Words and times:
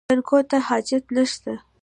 جانکو 0.09 0.37
ته 0.49 0.57
حاجت 0.67 1.05
نشته. 1.15 1.53